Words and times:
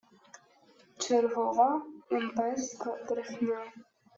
Чергова 1.03 1.81
імперська 2.09 2.97
брехня 3.09 3.71